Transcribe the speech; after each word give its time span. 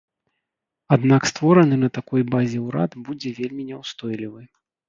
Аднак 0.95 1.21
створаны 1.33 1.75
на 1.83 1.89
такой 1.97 2.21
базе 2.33 2.65
ўрад 2.67 2.91
будзе 3.11 3.37
вельмі 3.41 3.63
няўстойлівы. 3.71 4.41